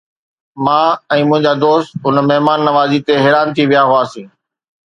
[0.63, 4.29] مان ۽ منهنجا دوست ان مهمان نوازي تي حيران ٿي ويا هئاسين.